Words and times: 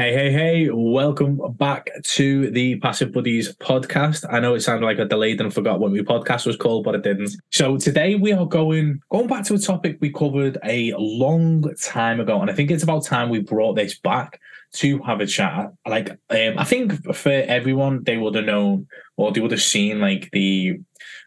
Hey, 0.00 0.12
hey, 0.12 0.30
hey, 0.30 0.70
welcome 0.70 1.40
back 1.56 1.90
to 2.04 2.52
the 2.52 2.78
Passive 2.78 3.10
Buddies 3.10 3.56
podcast. 3.56 4.24
I 4.32 4.38
know 4.38 4.54
it 4.54 4.60
sounded 4.60 4.86
like 4.86 5.00
I 5.00 5.04
delayed 5.04 5.40
and 5.40 5.52
forgot 5.52 5.80
what 5.80 5.90
my 5.90 5.98
podcast 5.98 6.46
was 6.46 6.56
called, 6.56 6.84
but 6.84 6.94
it 6.94 7.02
didn't. 7.02 7.34
So 7.50 7.76
today 7.76 8.14
we 8.14 8.30
are 8.30 8.46
going 8.46 9.00
going 9.10 9.26
back 9.26 9.44
to 9.46 9.54
a 9.54 9.58
topic 9.58 9.98
we 10.00 10.12
covered 10.12 10.56
a 10.62 10.94
long 10.96 11.64
time 11.82 12.20
ago, 12.20 12.40
and 12.40 12.48
I 12.48 12.54
think 12.54 12.70
it's 12.70 12.84
about 12.84 13.06
time 13.06 13.28
we 13.28 13.40
brought 13.40 13.74
this 13.74 13.98
back 13.98 14.40
to 14.74 15.00
have 15.00 15.20
a 15.20 15.26
chat. 15.26 15.72
Like, 15.84 16.10
um, 16.30 16.54
I 16.58 16.62
think 16.62 17.12
for 17.12 17.32
everyone, 17.32 18.04
they 18.04 18.18
would 18.18 18.36
have 18.36 18.44
known 18.44 18.86
or 19.16 19.32
they 19.32 19.40
would 19.40 19.50
have 19.50 19.60
seen 19.60 20.00
like 20.00 20.30
the 20.30 20.78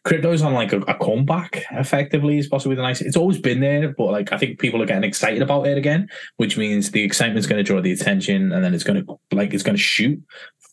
crypto's 0.06 0.42
on 0.42 0.54
like 0.54 0.74
a, 0.74 0.80
a, 0.82 0.96
comeback 0.96 1.64
effectively 1.71 2.38
is 2.38 2.48
possibly 2.48 2.76
the 2.76 2.82
nice 2.82 3.02
it's 3.02 3.18
always 3.18 3.40
been 3.40 3.60
there 3.60 3.94
but 3.98 4.12
like 4.12 4.32
i 4.32 4.38
think 4.38 4.60
people 4.60 4.82
are 4.82 4.86
getting 4.86 5.04
excited 5.04 5.42
about 5.42 5.68
it 5.68 5.78
again 5.78 6.08
which 6.38 6.58
means 6.58 6.92
the 6.92 7.04
excitement's 7.04 7.48
going 7.48 7.58
to 7.58 7.64
draw 7.64 7.82
the 7.82 7.92
attention 7.92 8.52
and 8.52 8.64
then 8.64 8.74
it's 8.74 8.84
going 8.84 9.04
to 9.04 9.20
like 9.32 9.54
it's 9.54 9.64
going 9.64 9.76
to 9.76 9.82
shoot 9.82 10.21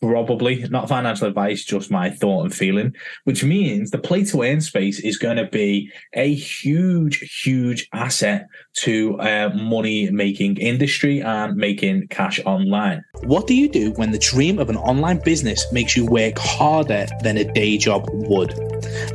probably 0.00 0.66
not 0.68 0.88
financial 0.88 1.26
advice 1.26 1.64
just 1.64 1.90
my 1.90 2.10
thought 2.10 2.44
and 2.44 2.54
feeling 2.54 2.94
which 3.24 3.42
means 3.42 3.90
the 3.90 3.98
play 3.98 4.24
to 4.24 4.42
earn 4.42 4.60
space 4.60 5.00
is 5.00 5.16
going 5.16 5.36
to 5.36 5.46
be 5.46 5.90
a 6.14 6.34
huge 6.34 7.18
huge 7.42 7.88
asset 7.92 8.46
to 8.74 9.18
uh, 9.20 9.50
money 9.54 10.10
making 10.10 10.56
industry 10.58 11.20
and 11.20 11.56
making 11.56 12.06
cash 12.08 12.40
online. 12.44 13.04
What 13.24 13.46
do 13.46 13.54
you 13.54 13.68
do 13.68 13.92
when 13.92 14.12
the 14.12 14.18
dream 14.18 14.58
of 14.58 14.70
an 14.70 14.76
online 14.76 15.18
business 15.18 15.66
makes 15.72 15.96
you 15.96 16.06
work 16.06 16.38
harder 16.38 17.06
than 17.22 17.36
a 17.36 17.52
day 17.52 17.76
job 17.78 18.08
would? 18.12 18.50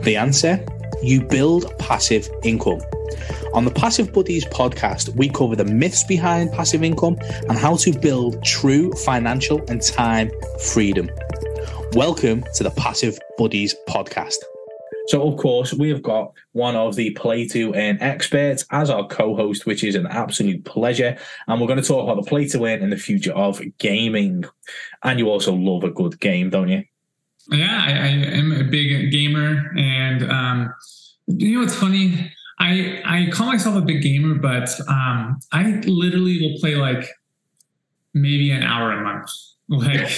The 0.03 0.15
answer 0.17 0.63
you 1.03 1.21
build 1.21 1.71
passive 1.79 2.29
income 2.43 2.79
on 3.53 3.65
the 3.65 3.71
Passive 3.71 4.11
Buddies 4.11 4.45
podcast, 4.45 5.15
we 5.15 5.29
cover 5.29 5.55
the 5.55 5.65
myths 5.65 6.03
behind 6.03 6.51
passive 6.51 6.83
income 6.83 7.17
and 7.47 7.57
how 7.57 7.75
to 7.77 7.91
build 7.99 8.43
true 8.43 8.91
financial 8.93 9.63
and 9.67 9.79
time 9.81 10.31
freedom. 10.59 11.09
Welcome 11.93 12.43
to 12.55 12.63
the 12.63 12.71
Passive 12.71 13.19
Buddies 13.37 13.75
podcast. 13.87 14.37
So, 15.07 15.27
of 15.27 15.37
course, 15.37 15.73
we 15.73 15.89
have 15.89 16.01
got 16.01 16.33
one 16.53 16.75
of 16.75 16.95
the 16.95 17.11
play 17.11 17.47
to 17.49 17.75
earn 17.75 18.01
experts 18.01 18.65
as 18.71 18.89
our 18.89 19.05
co 19.05 19.35
host, 19.35 19.65
which 19.65 19.83
is 19.83 19.95
an 19.95 20.07
absolute 20.07 20.63
pleasure. 20.65 21.17
And 21.47 21.61
we're 21.61 21.67
going 21.67 21.81
to 21.81 21.87
talk 21.87 22.03
about 22.03 22.23
the 22.23 22.27
play 22.27 22.47
to 22.47 22.65
earn 22.65 22.81
and 22.81 22.91
the 22.91 22.97
future 22.97 23.33
of 23.33 23.61
gaming. 23.77 24.45
And 25.03 25.19
you 25.19 25.29
also 25.29 25.53
love 25.53 25.83
a 25.83 25.91
good 25.91 26.19
game, 26.19 26.49
don't 26.49 26.69
you? 26.69 26.85
Yeah, 27.49 27.83
I, 27.85 27.91
I 27.91 28.07
am 28.37 28.51
a 28.51 28.63
big 28.63 29.11
gamer. 29.11 29.71
And 29.77 30.31
um, 30.31 30.73
you 31.27 31.55
know 31.55 31.61
what's 31.61 31.75
funny? 31.75 32.31
I 32.59 33.01
I 33.05 33.29
call 33.31 33.47
myself 33.47 33.75
a 33.75 33.81
big 33.81 34.01
gamer, 34.01 34.35
but 34.35 34.69
um, 34.87 35.39
I 35.51 35.81
literally 35.85 36.39
will 36.39 36.59
play 36.59 36.75
like 36.75 37.07
maybe 38.13 38.51
an 38.51 38.63
hour 38.63 38.91
a 38.91 39.01
month. 39.01 39.29
Like, 39.69 40.11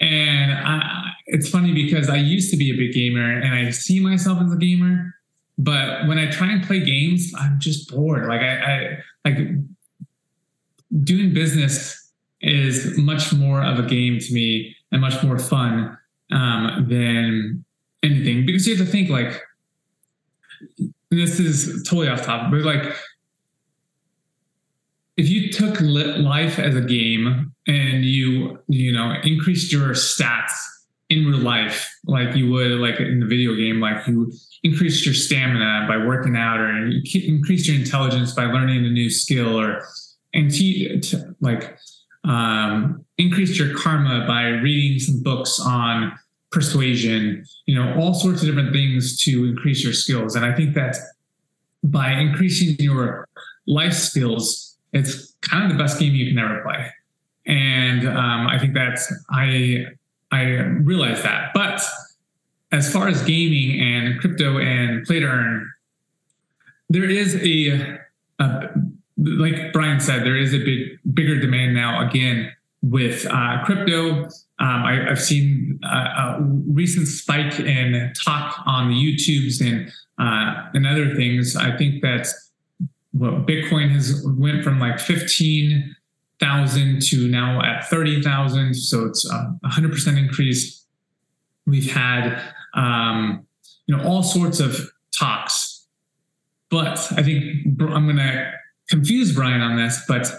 and 0.00 0.52
I, 0.52 1.12
it's 1.26 1.48
funny 1.48 1.72
because 1.72 2.10
I 2.10 2.16
used 2.16 2.50
to 2.50 2.56
be 2.56 2.70
a 2.72 2.76
big 2.76 2.92
gamer, 2.92 3.40
and 3.40 3.54
I 3.54 3.70
see 3.70 4.00
myself 4.00 4.42
as 4.42 4.52
a 4.52 4.56
gamer. 4.56 5.14
But 5.56 6.08
when 6.08 6.18
I 6.18 6.28
try 6.30 6.50
and 6.50 6.62
play 6.62 6.80
games, 6.80 7.32
I'm 7.38 7.58
just 7.60 7.90
bored. 7.90 8.26
Like 8.26 8.40
I, 8.40 8.56
I 9.24 9.30
like 9.30 9.38
doing 11.04 11.32
business 11.32 12.12
is 12.40 12.98
much 12.98 13.32
more 13.32 13.62
of 13.62 13.78
a 13.78 13.82
game 13.82 14.18
to 14.18 14.34
me 14.34 14.76
and 14.92 15.00
much 15.00 15.22
more 15.22 15.38
fun 15.38 15.96
um, 16.32 16.86
than 16.88 17.64
anything. 18.02 18.46
Because 18.46 18.66
you 18.66 18.76
have 18.76 18.86
to 18.86 18.90
think 18.90 19.08
like 19.08 19.40
this 21.10 21.38
is 21.40 21.82
totally 21.88 22.08
off 22.08 22.22
topic, 22.22 22.50
but 22.50 22.60
like 22.60 22.96
if 25.16 25.28
you 25.30 25.50
took 25.50 25.80
life 25.80 26.58
as 26.58 26.74
a 26.74 26.80
game 26.80 27.52
and 27.66 28.04
you 28.04 28.58
you 28.68 28.92
know 28.92 29.14
increased 29.24 29.72
your 29.72 29.90
stats 29.90 30.52
in 31.08 31.26
real 31.26 31.38
life 31.38 31.88
like 32.06 32.34
you 32.34 32.50
would 32.50 32.72
like 32.72 32.98
in 33.00 33.20
the 33.20 33.26
video 33.26 33.54
game 33.54 33.80
like 33.80 34.06
you 34.06 34.30
increased 34.62 35.06
your 35.06 35.14
stamina 35.14 35.86
by 35.88 35.96
working 35.96 36.36
out 36.36 36.60
or 36.60 36.86
you 36.86 37.02
increased 37.28 37.68
your 37.68 37.76
intelligence 37.76 38.32
by 38.32 38.44
learning 38.44 38.84
a 38.84 38.90
new 38.90 39.08
skill 39.08 39.58
or 39.58 39.82
and 40.34 40.50
t- 40.50 40.98
t- 41.00 41.22
like 41.40 41.78
um, 42.26 43.04
increased 43.18 43.58
your 43.58 43.76
karma 43.76 44.26
by 44.26 44.48
reading 44.48 44.98
some 44.98 45.22
books 45.22 45.60
on 45.60 46.12
persuasion, 46.50 47.44
you 47.66 47.74
know, 47.74 47.94
all 47.98 48.14
sorts 48.14 48.42
of 48.42 48.48
different 48.48 48.72
things 48.72 49.20
to 49.22 49.44
increase 49.44 49.82
your 49.84 49.92
skills. 49.92 50.36
And 50.36 50.44
I 50.44 50.54
think 50.54 50.74
that 50.74 50.96
by 51.82 52.12
increasing 52.12 52.76
your 52.78 53.28
life 53.66 53.92
skills, 53.92 54.76
it's 54.92 55.34
kind 55.42 55.64
of 55.64 55.76
the 55.76 55.82
best 55.82 55.98
game 55.98 56.14
you 56.14 56.28
can 56.28 56.38
ever 56.38 56.62
play. 56.62 56.90
And 57.46 58.08
um, 58.08 58.46
I 58.46 58.58
think 58.58 58.74
that's 58.74 59.12
I 59.30 59.86
I 60.32 60.42
realize 60.42 61.22
that. 61.22 61.50
But 61.54 61.80
as 62.72 62.92
far 62.92 63.08
as 63.08 63.22
gaming 63.22 63.80
and 63.80 64.20
crypto 64.20 64.58
and 64.58 65.04
play 65.06 65.20
to 65.20 65.26
earn, 65.26 65.70
there 66.88 67.08
is 67.08 67.36
a, 67.36 67.98
a 68.40 68.68
like 69.16 69.72
Brian 69.72 70.00
said, 70.00 70.24
there 70.24 70.36
is 70.36 70.54
a 70.54 70.58
big 70.58 70.98
bigger 71.14 71.40
demand 71.40 71.74
now 71.74 72.06
again 72.06 72.52
with 72.82 73.26
uh, 73.30 73.64
crypto 73.64 74.28
um, 74.58 74.84
I, 74.84 74.94
have 75.08 75.20
seen 75.20 75.78
a, 75.84 75.86
a, 75.86 76.38
recent 76.40 77.08
spike 77.08 77.60
in 77.60 78.12
talk 78.24 78.62
on 78.64 78.88
the 78.88 78.94
YouTubes 78.94 79.60
and 79.60 79.92
uh, 80.18 80.70
and 80.72 80.86
other 80.86 81.14
things. 81.14 81.56
I 81.56 81.76
think 81.76 82.00
that 82.00 82.26
well, 83.12 83.32
Bitcoin 83.32 83.90
has 83.90 84.24
went 84.38 84.64
from 84.64 84.80
like 84.80 84.98
fifteen 84.98 85.94
thousand 86.40 87.02
to 87.02 87.28
now 87.28 87.60
at 87.62 87.86
thirty 87.88 88.22
thousand, 88.22 88.74
so 88.74 89.04
it's 89.04 89.30
a 89.30 89.68
hundred 89.68 89.92
percent 89.92 90.16
increase. 90.16 90.86
We've 91.66 91.92
had 91.92 92.40
um, 92.72 93.46
you 93.86 93.94
know 93.94 94.04
all 94.04 94.22
sorts 94.22 94.58
of 94.58 94.90
talks, 95.18 95.86
but 96.70 97.12
I 97.12 97.22
think 97.22 97.66
I'm 97.78 98.06
going 98.06 98.16
to 98.16 98.52
confuse 98.88 99.34
Brian 99.34 99.60
on 99.60 99.76
this, 99.76 100.02
but 100.06 100.32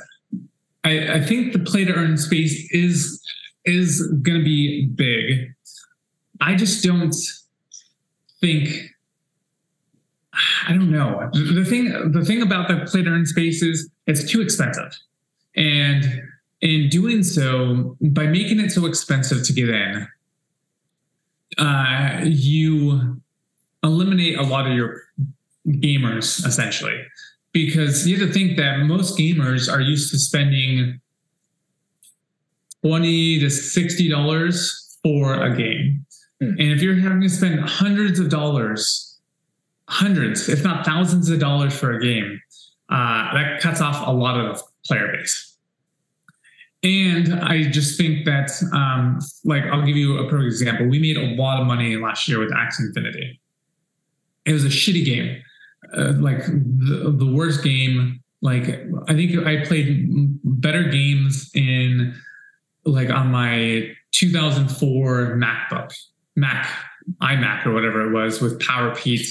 I, 0.84 1.16
I 1.16 1.22
think 1.22 1.54
the 1.54 1.60
play 1.60 1.86
to 1.86 1.94
earn 1.94 2.18
space 2.18 2.70
is 2.72 3.22
is 3.66 4.02
going 4.22 4.38
to 4.38 4.44
be 4.44 4.88
big. 4.88 5.54
I 6.40 6.56
just 6.56 6.84
don't 6.84 7.16
think. 8.40 8.70
I 10.68 10.74
don't 10.74 10.92
know. 10.92 11.30
The 11.34 11.66
thing, 11.66 12.12
the 12.12 12.24
thing 12.24 12.44
about 12.44 12.68
the 12.68 12.86
play 12.86 13.02
to 13.02 13.10
earn 13.10 13.26
space 13.26 13.64
is 13.64 13.90
it's 14.06 14.30
too 14.30 14.42
expensive, 14.42 14.96
and 15.56 16.22
in 16.62 16.90
doing 16.90 17.24
so, 17.24 17.98
by 18.02 18.28
making 18.28 18.60
it 18.60 18.72
so 18.72 18.86
expensive 18.86 19.44
to 19.46 19.54
get 19.54 19.70
in, 19.70 20.08
uh, 21.58 22.22
you 22.24 23.20
eliminate 23.84 24.38
a 24.38 24.44
lot 24.44 24.68
of 24.68 24.74
your 24.74 25.02
gamers 25.68 26.46
essentially, 26.46 27.04
because 27.66 28.08
you 28.08 28.20
have 28.20 28.28
to 28.28 28.32
think 28.32 28.56
that 28.56 28.82
most 28.82 29.18
gamers 29.18 29.72
are 29.72 29.82
used 29.82 30.12
to 30.12 30.20
spending 30.20 31.02
20 32.84 33.40
to 33.40 33.50
60 33.50 34.10
dollars 34.10 35.00
for 35.02 35.42
a 35.42 35.56
game. 35.56 36.06
Mm. 36.44 36.50
and 36.60 36.72
if 36.72 36.84
you're 36.84 36.96
having 36.96 37.22
to 37.22 37.30
spend 37.30 37.60
hundreds 37.62 38.20
of 38.20 38.30
dollars 38.30 39.18
hundreds 39.90 40.48
if 40.48 40.64
not 40.64 40.86
thousands 40.86 41.32
of 41.32 41.40
dollars 41.40 41.76
for 41.76 41.94
a 41.94 42.00
game 42.00 42.40
uh, 42.92 43.34
that 43.34 43.60
cuts 43.60 43.82
off 43.82 44.08
a 44.08 44.12
lot 44.12 44.40
of 44.40 44.62
player 44.86 45.12
base. 45.14 45.58
And 46.84 47.34
i 47.40 47.64
just 47.64 47.98
think 47.98 48.26
that 48.26 48.52
um, 48.72 49.20
like 49.46 49.64
i'll 49.64 49.86
give 49.86 49.98
you 49.98 50.20
a 50.20 50.30
perfect 50.30 50.52
example. 50.54 50.88
We 50.88 51.00
made 51.00 51.18
a 51.18 51.36
lot 51.42 51.60
of 51.60 51.66
money 51.66 51.96
last 51.96 52.28
year 52.28 52.38
with 52.38 52.52
Axie 52.52 52.82
Infinity. 52.82 53.42
It 54.46 54.54
was 54.54 54.64
a 54.64 54.70
shitty 54.70 55.04
game 55.04 55.42
uh, 55.96 56.14
like 56.18 56.46
the, 56.46 57.16
the 57.18 57.32
worst 57.32 57.64
game 57.64 58.22
like 58.42 58.66
i 59.08 59.14
think 59.14 59.36
i 59.46 59.64
played 59.66 60.08
better 60.44 60.84
games 60.84 61.50
in 61.54 62.14
like 62.86 63.10
on 63.10 63.30
my 63.32 63.92
2004 64.12 65.38
MacBook, 65.38 65.94
Mac, 66.36 66.68
iMac 67.22 67.66
or 67.66 67.74
whatever 67.74 68.08
it 68.08 68.14
was 68.14 68.42
with 68.42 68.60
PowerPete 68.60 69.28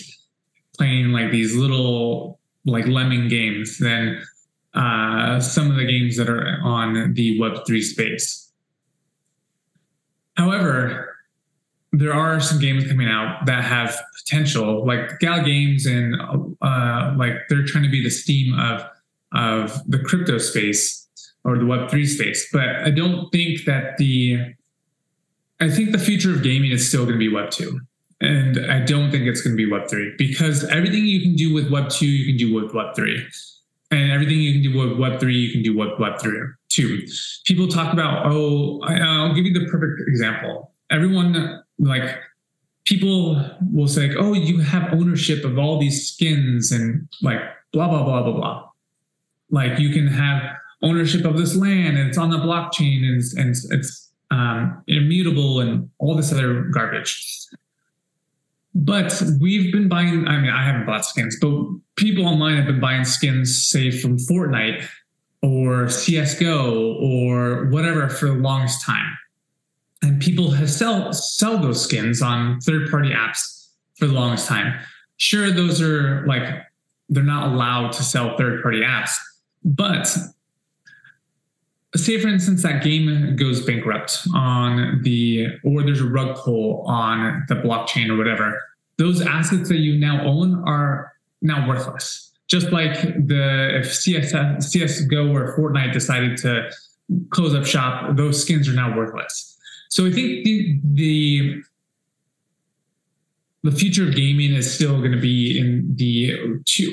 playing 0.78 1.08
like 1.08 1.30
these 1.30 1.56
little 1.56 2.38
like 2.64 2.86
lemming 2.86 3.28
games 3.28 3.78
than 3.78 4.22
uh, 4.74 5.40
some 5.40 5.70
of 5.70 5.76
the 5.76 5.86
games 5.86 6.16
that 6.16 6.28
are 6.28 6.60
on 6.62 7.14
the 7.14 7.38
Web3 7.40 7.82
space. 7.82 8.52
However, 10.36 11.15
there 11.98 12.14
are 12.14 12.40
some 12.40 12.58
games 12.58 12.86
coming 12.86 13.08
out 13.08 13.46
that 13.46 13.64
have 13.64 13.96
potential, 14.18 14.86
like 14.86 15.18
Gala 15.20 15.44
Games, 15.44 15.86
and 15.86 16.14
uh, 16.62 17.14
like 17.16 17.34
they're 17.48 17.64
trying 17.64 17.84
to 17.84 17.90
be 17.90 18.02
the 18.02 18.10
Steam 18.10 18.58
of 18.58 18.84
of 19.32 19.80
the 19.88 19.98
crypto 19.98 20.38
space 20.38 21.06
or 21.44 21.58
the 21.58 21.64
Web3 21.64 22.06
space. 22.06 22.48
But 22.52 22.68
I 22.84 22.90
don't 22.90 23.30
think 23.30 23.64
that 23.66 23.96
the, 23.98 24.54
I 25.60 25.68
think 25.68 25.92
the 25.92 25.98
future 25.98 26.32
of 26.32 26.42
gaming 26.42 26.70
is 26.70 26.88
still 26.88 27.04
going 27.04 27.18
to 27.18 27.18
be 27.18 27.30
Web2. 27.30 27.78
And 28.20 28.70
I 28.70 28.80
don't 28.80 29.10
think 29.10 29.26
it's 29.26 29.42
going 29.42 29.56
to 29.56 29.62
be 29.62 29.70
Web3 29.70 30.16
because 30.16 30.64
everything 30.64 31.04
you 31.04 31.20
can 31.20 31.34
do 31.34 31.52
with 31.52 31.70
Web2, 31.70 32.02
you 32.02 32.24
can 32.24 32.36
do 32.36 32.54
with 32.54 32.72
Web3. 32.72 33.22
and 33.90 34.10
everything 34.10 34.38
you 34.38 34.52
can 34.52 34.72
do 34.72 34.78
with 34.78 34.98
Web 34.98 35.20
three, 35.20 35.36
you 35.36 35.52
can 35.52 35.62
do 35.62 35.76
with 35.76 35.98
Web 35.98 36.18
three 36.18 36.40
two. 36.68 37.06
People 37.44 37.68
talk 37.68 37.92
about, 37.92 38.26
oh, 38.26 38.80
I'll 38.82 39.34
give 39.34 39.44
you 39.44 39.54
the 39.54 39.66
perfect 39.70 40.08
example. 40.08 40.72
Everyone 40.90 41.62
like 41.78 42.18
people 42.84 43.44
will 43.72 43.88
say, 43.88 44.14
oh, 44.16 44.32
you 44.32 44.60
have 44.60 44.92
ownership 44.92 45.44
of 45.44 45.58
all 45.58 45.78
these 45.78 46.12
skins 46.12 46.72
and 46.72 47.08
like 47.22 47.40
blah 47.72 47.88
blah 47.88 48.04
blah 48.04 48.22
blah 48.22 48.32
blah. 48.32 48.68
Like 49.50 49.78
you 49.78 49.90
can 49.90 50.06
have 50.06 50.42
ownership 50.82 51.24
of 51.24 51.36
this 51.36 51.56
land 51.56 51.98
and 51.98 52.08
it's 52.08 52.18
on 52.18 52.30
the 52.30 52.38
blockchain 52.38 53.04
and 53.04 53.16
it's, 53.18 53.34
and 53.34 53.56
it's 53.72 54.12
um, 54.30 54.82
immutable 54.86 55.60
and 55.60 55.90
all 55.98 56.16
this 56.16 56.32
other 56.32 56.62
garbage. 56.72 57.48
But 58.74 59.22
we've 59.40 59.72
been 59.72 59.88
buying, 59.88 60.28
I 60.28 60.38
mean, 60.38 60.50
I 60.50 60.64
haven't 60.64 60.84
bought 60.84 61.06
skins, 61.06 61.38
but 61.40 61.50
people 61.96 62.26
online 62.26 62.56
have 62.56 62.66
been 62.66 62.80
buying 62.80 63.04
skins, 63.04 63.66
say 63.66 63.90
from 63.90 64.18
Fortnite 64.18 64.86
or 65.42 65.86
CSGO 65.86 67.00
or 67.00 67.70
whatever 67.70 68.08
for 68.08 68.26
the 68.26 68.34
longest 68.34 68.84
time. 68.84 69.16
And 70.02 70.20
people 70.20 70.50
have 70.50 70.70
sell 70.70 71.12
sell 71.12 71.58
those 71.58 71.82
skins 71.82 72.22
on 72.22 72.60
third-party 72.60 73.10
apps 73.10 73.68
for 73.98 74.06
the 74.06 74.12
longest 74.12 74.46
time. 74.46 74.78
Sure, 75.16 75.50
those 75.50 75.80
are 75.80 76.26
like 76.26 76.62
they're 77.08 77.22
not 77.22 77.52
allowed 77.52 77.92
to 77.92 78.02
sell 78.02 78.36
third-party 78.36 78.80
apps, 78.80 79.12
but 79.64 80.06
say 81.96 82.20
for 82.20 82.28
instance 82.28 82.62
that 82.62 82.82
game 82.82 83.36
goes 83.36 83.64
bankrupt 83.64 84.26
on 84.34 85.00
the 85.02 85.46
or 85.64 85.82
there's 85.82 86.00
a 86.00 86.06
rug 86.06 86.36
pull 86.36 86.82
on 86.82 87.44
the 87.48 87.54
blockchain 87.54 88.08
or 88.08 88.16
whatever 88.16 88.60
those 88.98 89.20
assets 89.20 89.68
that 89.68 89.78
you 89.78 89.98
now 89.98 90.24
own 90.26 90.62
are 90.68 91.12
now 91.42 91.66
worthless 91.68 92.32
just 92.48 92.70
like 92.70 93.00
the 93.26 93.70
if 93.78 93.86
CSS, 93.86 94.58
csgo 94.58 95.32
or 95.32 95.56
fortnite 95.56 95.92
decided 95.92 96.36
to 96.38 96.70
close 97.30 97.54
up 97.54 97.64
shop 97.64 98.16
those 98.16 98.40
skins 98.40 98.68
are 98.68 98.74
now 98.74 98.96
worthless 98.96 99.45
so 99.88 100.06
i 100.06 100.10
think 100.10 100.44
the 100.44 100.80
the 100.94 101.62
the 103.62 103.72
future 103.72 104.06
of 104.06 104.14
gaming 104.14 104.52
is 104.52 104.72
still 104.72 104.98
going 104.98 105.12
to 105.12 105.20
be 105.20 105.58
in 105.58 105.92
the 105.96 106.32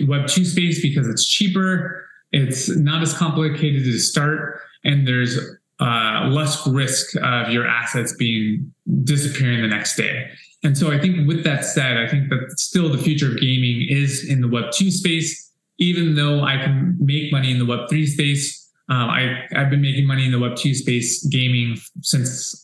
web 0.08 0.28
2 0.28 0.46
space 0.46 0.82
because 0.82 1.08
it's 1.08 1.28
cheaper 1.28 2.06
it's 2.32 2.70
not 2.70 3.02
as 3.02 3.14
complicated 3.14 3.84
to 3.84 4.00
start 4.00 4.60
and 4.84 5.08
there's 5.08 5.38
uh, 5.80 6.28
less 6.30 6.66
risk 6.68 7.16
of 7.22 7.50
your 7.50 7.68
assets 7.68 8.14
being 8.16 8.74
disappearing 9.04 9.62
the 9.62 9.68
next 9.68 9.96
day. 9.96 10.30
And 10.64 10.78
so 10.78 10.92
I 10.92 11.00
think 11.00 11.28
with 11.28 11.44
that 11.44 11.66
said, 11.66 11.98
I 11.98 12.08
think 12.08 12.30
that 12.30 12.54
still 12.58 12.90
the 12.90 12.98
future 12.98 13.32
of 13.32 13.40
gaming 13.40 13.88
is 13.90 14.28
in 14.30 14.42
the 14.42 14.48
Web 14.48 14.72
2 14.72 14.92
space, 14.92 15.52
even 15.80 16.16
though 16.16 16.42
I 16.42 16.58
can 16.58 16.98
make 17.00 17.32
money 17.32 17.52
in 17.52 17.60
the 17.60 17.66
Web 17.66 17.90
3 17.90 18.06
space. 18.08 18.72
Um, 18.90 19.10
I, 19.10 19.46
I've 19.56 19.70
been 19.70 19.82
making 19.82 20.08
money 20.08 20.26
in 20.26 20.32
the 20.32 20.40
Web 20.40 20.56
2 20.56 20.74
space 20.74 21.26
gaming 21.26 21.78
since 22.02 22.64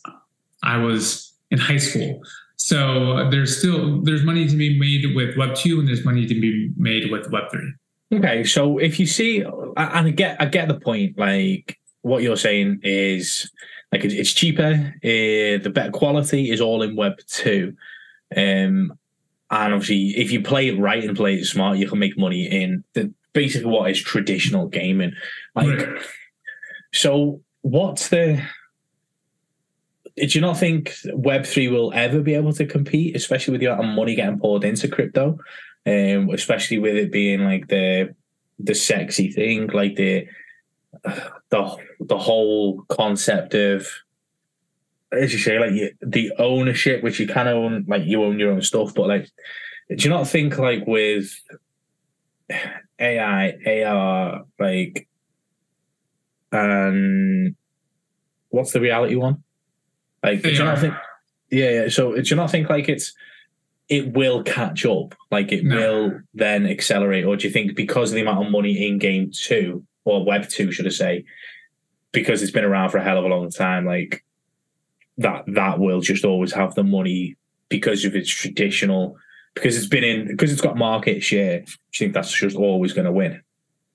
I 0.62 0.78
was 0.78 1.32
in 1.50 1.58
high 1.58 1.78
school. 1.78 2.22
So 2.56 3.28
there's 3.30 3.58
still 3.58 4.02
there's 4.02 4.22
money 4.22 4.46
to 4.46 4.56
be 4.56 4.78
made 4.78 5.14
with 5.14 5.36
Web 5.36 5.54
2 5.54 5.80
and 5.80 5.88
there's 5.88 6.04
money 6.04 6.26
to 6.26 6.40
be 6.40 6.70
made 6.76 7.10
with 7.10 7.30
Web 7.30 7.50
3. 7.50 7.72
Okay, 8.12 8.44
so 8.44 8.78
if 8.78 8.98
you 8.98 9.06
see, 9.06 9.42
and 9.42 9.76
I 9.76 10.10
get 10.10 10.40
I 10.40 10.46
get 10.46 10.68
the 10.68 10.78
point. 10.78 11.16
Like 11.16 11.78
what 12.02 12.22
you're 12.22 12.36
saying 12.36 12.80
is 12.82 13.50
like 13.92 14.04
it's 14.04 14.32
cheaper. 14.32 14.94
Uh, 15.02 15.62
the 15.62 15.70
better 15.72 15.92
quality 15.92 16.50
is 16.50 16.60
all 16.60 16.82
in 16.82 16.96
Web 16.96 17.18
two, 17.28 17.76
um, 18.36 18.98
and 19.50 19.74
obviously 19.74 20.08
if 20.20 20.32
you 20.32 20.42
play 20.42 20.68
it 20.68 20.78
right 20.78 21.04
and 21.04 21.16
play 21.16 21.36
it 21.36 21.44
smart, 21.44 21.78
you 21.78 21.88
can 21.88 21.98
make 21.98 22.18
money 22.18 22.44
in 22.44 22.82
the 22.94 23.12
basically 23.32 23.70
what 23.70 23.90
is 23.90 24.02
traditional 24.02 24.66
gaming. 24.66 25.12
Like, 25.54 25.86
right. 25.86 26.02
so 26.92 27.42
what's 27.62 28.08
the? 28.08 28.42
Do 30.16 30.26
you 30.26 30.40
not 30.40 30.58
think 30.58 30.94
Web 31.12 31.44
three 31.44 31.68
will 31.68 31.92
ever 31.94 32.20
be 32.20 32.34
able 32.34 32.52
to 32.54 32.66
compete, 32.66 33.16
especially 33.16 33.52
with 33.52 33.62
your 33.62 33.82
money 33.82 34.14
getting 34.14 34.38
poured 34.38 34.64
into 34.64 34.88
crypto, 34.88 35.38
um, 35.86 36.30
especially 36.30 36.78
with 36.78 36.96
it 36.96 37.12
being 37.12 37.44
like 37.44 37.68
the 37.68 38.14
the 38.58 38.74
sexy 38.74 39.30
thing, 39.30 39.68
like 39.68 39.96
the 39.96 40.26
the 41.50 41.76
the 42.00 42.18
whole 42.18 42.82
concept 42.88 43.54
of 43.54 43.88
as 45.12 45.32
you 45.32 45.38
say, 45.38 45.58
like 45.58 45.96
the 46.00 46.32
ownership, 46.38 47.02
which 47.02 47.18
you 47.18 47.26
of 47.48 47.56
own, 47.56 47.84
like 47.88 48.04
you 48.04 48.22
own 48.22 48.38
your 48.38 48.52
own 48.52 48.62
stuff, 48.62 48.94
but 48.94 49.08
like, 49.08 49.28
do 49.88 49.96
you 49.96 50.10
not 50.10 50.28
think 50.28 50.56
like 50.58 50.86
with 50.86 51.32
AI, 52.98 53.84
AR, 53.84 54.44
like, 54.58 55.08
and 56.52 57.54
what's 58.50 58.72
the 58.72 58.80
reality 58.80 59.16
one? 59.16 59.42
Like, 60.22 60.42
do 60.42 60.50
you 60.50 60.64
not 60.64 60.78
think? 60.78 60.94
Yeah, 61.50 61.70
yeah. 61.70 61.88
So 61.88 62.14
do 62.14 62.22
you 62.22 62.36
not 62.36 62.50
think 62.50 62.68
like 62.68 62.88
it's 62.88 63.12
it 63.88 64.12
will 64.12 64.42
catch 64.44 64.86
up, 64.86 65.14
like 65.30 65.50
it 65.50 65.64
no. 65.64 65.76
will 65.76 66.20
then 66.34 66.66
accelerate, 66.66 67.24
or 67.24 67.36
do 67.36 67.46
you 67.46 67.52
think 67.52 67.74
because 67.74 68.10
of 68.10 68.14
the 68.14 68.22
amount 68.22 68.46
of 68.46 68.52
money 68.52 68.86
in 68.86 68.98
game 68.98 69.30
two, 69.32 69.84
or 70.04 70.24
Web 70.24 70.48
two, 70.48 70.70
should 70.70 70.86
I 70.86 70.90
say, 70.90 71.24
because 72.12 72.42
it's 72.42 72.52
been 72.52 72.64
around 72.64 72.90
for 72.90 72.98
a 72.98 73.02
hell 73.02 73.18
of 73.18 73.24
a 73.24 73.28
long 73.28 73.50
time, 73.50 73.86
like 73.86 74.24
that 75.18 75.44
that 75.48 75.78
will 75.78 76.00
just 76.00 76.24
always 76.24 76.52
have 76.52 76.74
the 76.74 76.84
money 76.84 77.36
because 77.68 78.04
of 78.04 78.14
its 78.14 78.30
traditional, 78.30 79.16
because 79.54 79.76
it's 79.76 79.86
been 79.86 80.04
in, 80.04 80.28
because 80.28 80.52
it's 80.52 80.60
got 80.60 80.76
market 80.76 81.22
share. 81.22 81.60
Do 81.60 81.66
you 81.66 81.98
think 81.98 82.14
that's 82.14 82.32
just 82.32 82.56
always 82.56 82.92
going 82.92 83.06
to 83.06 83.12
win? 83.12 83.42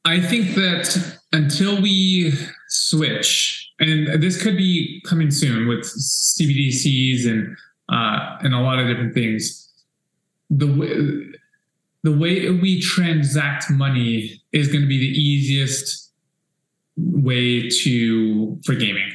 I 0.04 0.20
think 0.20 0.56
that 0.56 1.20
until 1.32 1.82
we 1.82 2.34
switch, 2.68 3.65
and 3.80 4.22
this 4.22 4.42
could 4.42 4.58
be 4.58 5.02
coming 5.06 5.32
soon 5.32 5.68
with 5.68 5.82
CBDCs 5.82 7.28
and 7.28 7.58
uh, 7.90 8.38
and 8.42 8.54
a 8.54 8.60
lot 8.60 8.80
of 8.80 8.88
different 8.88 9.14
things. 9.14 9.62
The 10.50 10.68
way, 10.68 11.40
the 12.04 12.18
way 12.18 12.50
we 12.50 12.82
transact 12.82 13.70
money 13.70 14.42
is 14.52 14.68
going 14.68 14.82
to 14.82 14.88
be 14.88 14.98
the 14.98 15.20
easiest 15.20 16.12
way 16.98 17.68
to 17.70 18.60
for 18.66 18.76
gaming. 18.76 19.12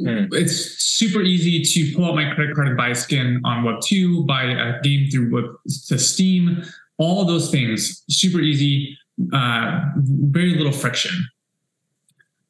Mm. 0.00 0.28
It's 0.32 0.54
super 0.82 1.22
easy 1.22 1.62
to 1.62 1.96
pull 1.96 2.06
out 2.06 2.16
my 2.16 2.34
credit 2.34 2.54
card 2.54 2.68
and 2.68 2.76
buy 2.76 2.88
a 2.88 2.94
skin 2.94 3.40
on 3.44 3.64
Web 3.64 3.80
two, 3.82 4.24
buy 4.24 4.44
a 4.44 4.80
game 4.82 5.08
through 5.10 5.32
Web 5.32 5.44
to 5.88 5.98
Steam. 5.98 6.62
All 6.98 7.24
those 7.24 7.50
things 7.50 8.04
super 8.08 8.40
easy, 8.40 8.98
uh, 9.32 9.80
very 9.96 10.54
little 10.56 10.72
friction. 10.72 11.26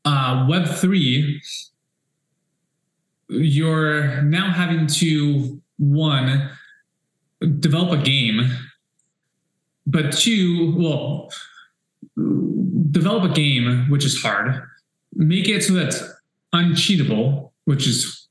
Uh, 0.05 0.47
Web 0.49 0.67
three, 0.67 1.41
you're 3.29 4.23
now 4.23 4.53
having 4.53 4.87
to 4.87 5.61
one 5.79 6.51
develop 7.59 7.99
a 7.99 8.03
game, 8.03 8.51
but 9.87 10.13
two, 10.13 10.75
well, 10.77 11.31
develop 12.91 13.31
a 13.31 13.35
game 13.35 13.87
which 13.89 14.05
is 14.05 14.21
hard, 14.23 14.63
make 15.15 15.49
it 15.49 15.63
so 15.63 15.73
that's 15.73 16.03
uncheatable, 16.53 17.53
which 17.65 17.87
is 17.87 18.29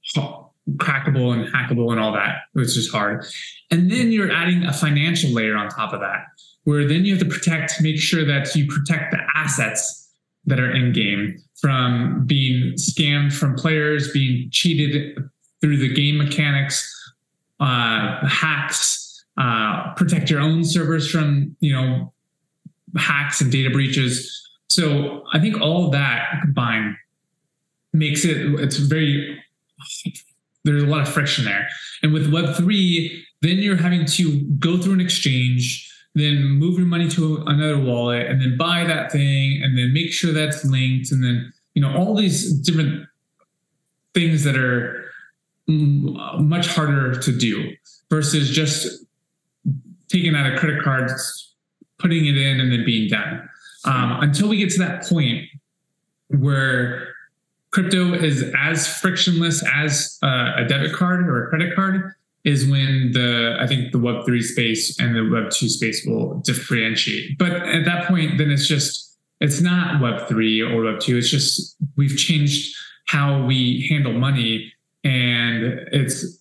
crackable 0.78 1.34
and 1.34 1.52
hackable 1.54 1.92
and 1.92 2.00
all 2.00 2.14
that, 2.14 2.44
which 2.54 2.78
is 2.78 2.90
hard. 2.90 3.26
And 3.72 3.92
then 3.92 4.12
you're 4.12 4.32
adding 4.32 4.64
a 4.64 4.74
financial 4.74 5.32
layer 5.32 5.58
on 5.58 5.70
top 5.70 5.92
of 5.92 6.00
that, 6.00 6.26
where 6.64 6.88
then 6.88 7.04
you 7.04 7.16
have 7.16 7.24
to 7.24 7.30
protect, 7.30 7.82
make 7.82 8.00
sure 8.00 8.24
that 8.26 8.56
you 8.56 8.68
protect 8.68 9.12
the 9.12 9.20
assets 9.36 10.03
that 10.46 10.60
are 10.60 10.72
in 10.72 10.92
game 10.92 11.38
from 11.56 12.26
being 12.26 12.74
scammed 12.74 13.34
from 13.34 13.56
players, 13.56 14.12
being 14.12 14.50
cheated 14.52 15.18
through 15.62 15.78
the 15.78 15.94
game 15.94 16.18
mechanics, 16.18 16.90
uh, 17.60 18.26
hacks, 18.28 19.26
uh, 19.38 19.94
protect 19.94 20.30
your 20.30 20.42
own 20.42 20.64
servers 20.64 21.10
from 21.10 21.56
you 21.60 21.74
know 21.74 22.14
hacks 22.98 23.42
and 23.42 23.52
data 23.52 23.70
breaches. 23.70 24.30
So 24.68 25.24
I 25.34 25.40
think 25.40 25.62
all 25.62 25.90
that 25.92 26.40
combined 26.42 26.96
makes 27.94 28.26
it 28.26 28.38
it's 28.60 28.78
very 28.78 29.40
there's 30.66 30.84
a 30.84 30.88
lot 30.88 31.02
of 31.02 31.10
friction 31.10 31.46
there. 31.46 31.68
And 32.02 32.14
with 32.14 32.32
Web3, 32.32 33.24
then 33.42 33.58
you're 33.58 33.76
having 33.76 34.06
to 34.06 34.42
go 34.60 34.78
through 34.78 34.94
an 34.94 35.02
exchange, 35.02 35.90
then 36.16 36.44
move 36.44 36.78
your 36.78 36.88
money 36.88 37.10
to 37.10 37.44
another 37.48 37.80
wallet, 37.80 38.28
and 38.28 38.42
then 38.42 38.58
buy 38.58 38.84
that 38.84 39.12
thing, 39.12 39.62
and 39.64 39.78
then 39.78 39.94
make 39.94 40.12
sure 40.12 40.32
that's 40.32 40.64
linked, 40.64 41.12
and 41.12 41.24
then 41.24 41.52
you 41.74 41.82
know 41.82 41.96
all 41.96 42.16
these 42.16 42.54
different 42.60 43.08
things 44.14 44.44
that 44.44 44.56
are 44.56 45.04
much 45.68 46.68
harder 46.68 47.16
to 47.20 47.36
do 47.36 47.72
versus 48.10 48.50
just 48.50 49.06
taking 50.10 50.36
out 50.36 50.52
a 50.52 50.58
credit 50.58 50.84
card, 50.84 51.10
putting 52.00 52.26
it 52.28 52.38
in, 52.38 52.60
and 52.60 52.72
then 52.72 52.86
being 52.86 53.10
done. 53.10 53.50
Um, 53.86 54.20
until 54.22 54.50
we 54.50 54.58
get 54.58 54.70
to 54.72 54.80
that 54.80 55.04
point 55.04 55.46
where 56.28 57.08
crypto 57.72 58.14
is 58.14 58.46
as 58.58 58.88
frictionless 58.88 59.64
as 59.74 60.20
uh, 60.24 60.54
a 60.58 60.66
debit 60.68 60.94
card 60.94 61.28
or 61.28 61.46
a 61.46 61.50
credit 61.50 61.76
card, 61.76 62.14
is 62.44 62.68
when 62.68 63.12
the 63.14 63.58
I 63.60 63.68
think 63.68 63.92
the 63.92 64.00
Web 64.00 64.26
three 64.26 64.42
space 64.42 65.00
and 65.00 65.16
the 65.16 65.30
Web 65.30 65.52
two 65.52 65.70
space 65.70 66.06
will 66.06 66.40
differentiate. 66.40 67.38
But 67.38 67.52
at 67.52 67.86
that 67.86 68.08
point, 68.08 68.38
then 68.38 68.52
it's 68.52 68.68
just 68.68 69.18
it's 69.40 69.62
not 69.62 70.02
Web 70.02 70.28
three 70.28 70.62
or 70.62 70.84
Web 70.84 71.00
two. 71.00 71.18
It's 71.18 71.30
just 71.30 71.76
we've 71.96 72.18
changed 72.18 72.76
how 73.08 73.46
we 73.46 73.88
handle 73.90 74.14
money, 74.14 74.74
and 75.04 75.64
it's 75.92 76.40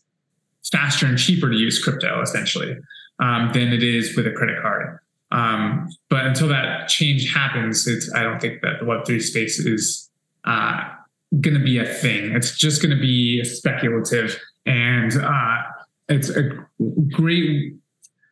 faster 0.71 1.07
and 1.07 1.19
cheaper 1.19 1.51
to 1.51 1.57
use 1.57 1.83
crypto 1.83 2.23
essentially 2.23 2.77
um, 3.21 3.51
than 3.53 3.73
it 3.73 3.83
is 3.83 4.17
with 4.17 4.27
a 4.27 4.33
credit 4.33 4.61
card. 4.61 4.99
Um, 5.31 5.89
but 6.11 6.27
until 6.27 6.49
that 6.49 6.89
change 6.89 7.33
happens, 7.33 7.87
it's 7.87 8.13
I 8.15 8.23
don't 8.23 8.41
think 8.41 8.61
that 8.63 8.81
the 8.81 8.87
Web 8.87 9.07
three 9.07 9.21
space 9.21 9.59
is 9.59 10.11
uh, 10.45 10.83
going 11.41 11.55
to 11.57 11.65
be 11.65 11.79
a 11.79 11.87
thing. 11.87 12.33
It's 12.33 12.57
just 12.57 12.83
going 12.83 12.95
to 12.95 13.01
be 13.01 13.45
speculative, 13.45 14.39
and 14.67 15.17
uh, 15.17 15.63
it's 16.12 16.28
a 16.31 16.42
great 17.11 17.75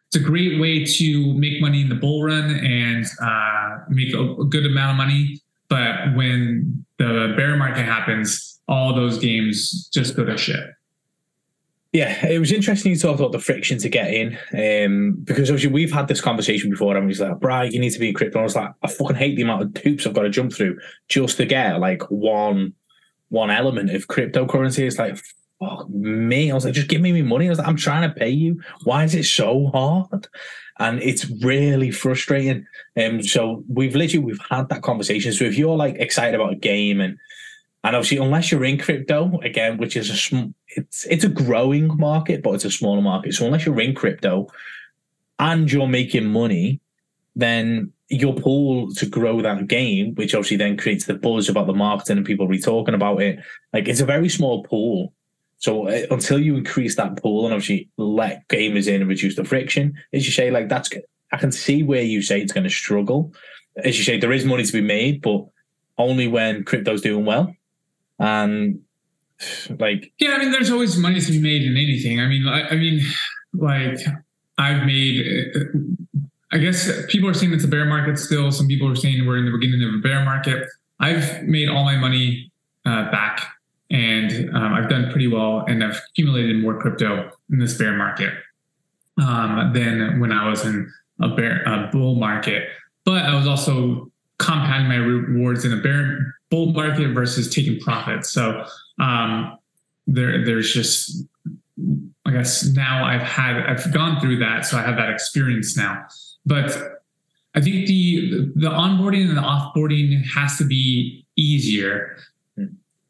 it's 0.06 0.16
a 0.16 0.20
great 0.20 0.60
way 0.60 0.84
to 0.84 1.34
make 1.34 1.60
money 1.60 1.82
in 1.82 1.88
the 1.88 1.94
bull 1.94 2.25
run 2.25 2.50
and 2.50 3.06
uh, 3.22 3.78
make 3.88 4.12
a, 4.12 4.18
a 4.40 4.44
good 4.44 4.66
amount 4.66 4.92
of 4.92 4.96
money. 4.96 5.40
But 5.68 6.16
when 6.16 6.84
the 6.99 7.32
bear 7.37 7.56
market 7.56 7.84
happens, 7.84 8.60
all 8.66 8.92
those 8.92 9.18
games 9.18 9.88
just 9.94 10.16
go 10.16 10.25
to 10.25 10.37
shit. 10.37 10.64
Yeah, 11.92 12.26
it 12.26 12.40
was 12.40 12.50
interesting 12.50 12.94
to 12.94 13.00
talk 13.00 13.18
about 13.18 13.30
the 13.30 13.38
friction 13.38 13.78
to 13.78 13.88
get 13.88 14.12
in, 14.12 14.38
um, 14.52 15.16
because 15.25 15.49
obviously 15.49 15.72
we've 15.72 15.92
had 15.92 16.08
this 16.08 16.20
conversation 16.20 16.70
before. 16.70 16.96
And 16.96 17.08
he's 17.08 17.20
like, 17.20 17.38
"Bright, 17.38 17.72
you 17.72 17.80
need 17.80 17.90
to 17.90 17.99
be 17.99 18.08
in 18.08 18.14
crypto." 18.14 18.38
And 18.38 18.42
I 18.42 18.44
was 18.44 18.56
like, 18.56 18.70
"I 18.82 18.88
fucking 18.88 19.16
hate 19.16 19.37
the 19.37 19.42
amount 19.42 19.62
of 19.62 19.82
hoops 19.82 20.06
I've 20.06 20.14
got 20.14 20.22
to 20.22 20.30
jump 20.30 20.52
through 20.52 20.78
just 21.08 21.37
to 21.37 21.46
get 21.46 21.80
like 21.80 22.02
one 22.10 22.75
one 23.28 23.50
element 23.50 23.90
of 23.90 24.06
cryptocurrency." 24.06 24.87
It's 24.87 24.99
like, 24.99 25.18
fuck 25.61 25.88
me. 25.90 26.50
I 26.50 26.55
was 26.55 26.64
like, 26.64 26.75
"Just 26.75 26.88
give 26.88 27.00
me 27.00 27.12
my 27.12 27.23
money." 27.23 27.47
I 27.47 27.50
was 27.50 27.59
like, 27.59 27.69
"I'm 27.69 27.76
trying 27.76 28.09
to 28.09 28.14
pay 28.14 28.31
you. 28.31 28.61
Why 28.85 29.05
is 29.05 29.14
it 29.14 29.25
so 29.25 29.67
hard?" 29.69 30.26
And 30.79 31.02
it's 31.02 31.29
really 31.43 31.90
frustrating. 31.90 32.67
Um, 32.97 33.23
so 33.23 33.62
we've 33.69 33.95
literally 33.95 34.25
we've 34.25 34.40
had 34.50 34.69
that 34.71 34.83
conversation. 34.83 35.33
So 35.33 35.45
if 35.45 35.57
you're 35.59 35.76
like 35.76 35.97
excited 35.97 36.35
about 36.35 36.55
a 36.55 36.57
game 36.57 37.00
and 37.00 37.19
and 37.83 37.97
obviously, 37.97 38.19
unless 38.19 38.52
you're 38.52 38.64
in 38.64 38.79
crypto 38.79 39.38
again, 39.43 39.79
which 39.79 39.97
is 39.97 40.11
a 40.11 40.17
sm- 40.17 40.52
it's 40.69 41.07
it's 41.07 41.25
a 41.25 41.29
growing 41.29 41.97
market, 41.97 42.43
but 42.43 42.55
it's 42.55 42.64
a 42.64 42.71
smaller 42.71 43.00
market. 43.00 43.35
So 43.35 43.47
unless 43.47 43.64
you're 43.64 43.81
in 43.81 43.95
crypto 43.95 44.49
and 45.38 45.71
you're 45.71 45.88
making 45.88 46.26
money, 46.26 46.81
then 47.37 47.93
your 48.11 48.35
pool 48.35 48.93
to 48.95 49.07
grow 49.07 49.40
that 49.40 49.67
game, 49.67 50.14
which 50.17 50.35
obviously 50.35 50.59
then 50.59 50.76
creates 50.76 51.07
the 51.07 51.14
buzz 51.14 51.49
about 51.49 51.67
the 51.67 51.73
marketing 51.73 52.19
and 52.19 52.26
people 52.26 52.47
re 52.47 52.61
talking 52.61 52.95
about 52.95 53.23
it. 53.23 53.38
Like 53.73 53.88
it's 53.88 54.00
a 54.00 54.07
very 54.07 54.29
small 54.29 54.62
pool. 54.64 55.14
So 55.61 55.88
uh, 55.88 56.07
until 56.11 56.40
you 56.40 56.57
increase 56.57 56.97
that 56.97 57.17
pool 57.23 57.45
and 57.45 57.55
obviously 57.55 57.88
let 57.97 58.49
gamers 58.49 58.88
in 58.88 59.02
and 59.02 59.09
reduce 59.09 59.37
the 59.37 59.45
friction, 59.45 59.95
as 60.12 60.26
you 60.26 60.33
say, 60.33 60.50
like 60.50 60.69
that's 60.69 60.90
I 61.33 61.37
can 61.37 61.52
see 61.52 61.83
where 61.83 62.02
you 62.02 62.23
say 62.23 62.40
it's 62.40 62.52
going 62.52 62.64
to 62.64 62.71
struggle. 62.71 63.33
As 63.85 63.97
you 63.97 64.05
say, 64.05 64.19
there 64.19 64.33
is 64.33 64.45
money 64.45 64.64
to 64.64 64.73
be 64.73 64.81
made, 64.81 65.23
but 65.23 65.47
only 65.97 66.26
when 66.26 66.64
crypto's 66.64 67.02
doing 67.02 67.25
well. 67.25 67.55
And 68.19 68.81
like 69.79 70.12
yeah 70.19 70.33
i 70.33 70.38
mean 70.38 70.50
there's 70.52 70.71
always 70.71 70.99
money 70.99 71.19
to 71.19 71.33
be 71.33 71.40
made 71.40 71.62
in 71.62 71.76
anything. 71.76 72.21
I 72.21 72.26
mean 72.26 72.47
i, 72.47 72.69
I 72.69 72.76
mean 72.76 73.00
like 73.55 73.99
i've 74.59 74.85
made 74.85 75.26
i 76.52 76.59
guess 76.59 76.90
people 77.07 77.26
are 77.29 77.33
saying 77.33 77.52
it's 77.55 77.64
a 77.64 77.69
bear 77.69 77.87
market 77.87 78.19
still. 78.19 78.50
Some 78.52 78.67
people 78.67 78.88
are 78.88 78.97
saying 78.97 79.26
we're 79.26 79.38
in 79.38 79.47
the 79.47 79.50
beginning 79.50 79.87
of 79.88 79.95
a 79.95 79.99
bear 79.99 80.25
market. 80.25 80.67
I've 80.99 81.43
made 81.45 81.71
all 81.71 81.85
my 81.85 81.97
money 81.97 82.52
uh, 82.85 83.11
back 83.11 83.47
and 83.90 84.54
um, 84.54 84.73
i've 84.75 84.88
done 84.88 85.11
pretty 85.11 85.26
well 85.26 85.64
and 85.68 85.82
i've 85.82 86.00
accumulated 86.11 86.61
more 86.62 86.78
crypto 86.78 87.30
in 87.50 87.59
this 87.59 87.76
bear 87.76 87.97
market 87.97 88.32
um, 89.18 89.73
than 89.75 90.20
when 90.20 90.32
i 90.32 90.49
was 90.49 90.64
in 90.64 90.90
a 91.20 91.28
bear 91.28 91.62
a 91.64 91.88
bull 91.92 92.14
market 92.14 92.68
but 93.04 93.25
i 93.25 93.35
was 93.35 93.47
also 93.47 94.11
compounding 94.38 94.88
my 94.88 94.97
rewards 94.97 95.64
in 95.64 95.73
a 95.73 95.76
bear 95.76 96.35
bull 96.50 96.73
market 96.73 97.14
versus 97.14 97.49
taking 97.49 97.78
profits. 97.80 98.32
So 98.32 98.64
um, 98.99 99.56
there, 100.06 100.44
there's 100.44 100.73
just, 100.73 101.25
I 102.26 102.32
guess 102.32 102.64
now 102.64 103.04
I've 103.04 103.23
had, 103.23 103.64
I've 103.66 103.92
gone 103.94 104.20
through 104.20 104.38
that, 104.38 104.66
so 104.66 104.76
I 104.76 104.82
have 104.82 104.97
that 104.97 105.11
experience 105.11 105.76
now. 105.76 106.04
But 106.44 106.76
I 107.54 107.61
think 107.61 107.87
the 107.87 108.49
the 108.54 108.68
onboarding 108.68 109.28
and 109.28 109.37
the 109.37 109.42
offboarding 109.42 110.25
has 110.35 110.56
to 110.59 110.64
be 110.64 111.26
easier. 111.37 112.16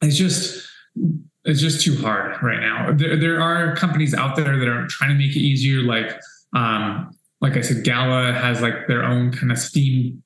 It's 0.02 0.16
just 0.16 0.68
it's 1.44 1.60
just 1.60 1.82
too 1.82 1.96
hard 1.96 2.42
right 2.42 2.60
now. 2.60 2.92
There, 2.92 3.16
there 3.16 3.40
are 3.40 3.74
companies 3.76 4.14
out 4.14 4.36
there 4.36 4.58
that 4.58 4.68
are 4.68 4.86
trying 4.88 5.10
to 5.10 5.16
make 5.16 5.36
it 5.36 5.40
easier. 5.40 5.82
Like 5.82 6.20
um, 6.54 7.10
like 7.40 7.56
I 7.56 7.60
said, 7.60 7.84
Gala 7.84 8.32
has 8.32 8.60
like 8.60 8.86
their 8.86 9.04
own 9.04 9.32
kind 9.32 9.52
of 9.52 9.58
Steam 9.58 10.22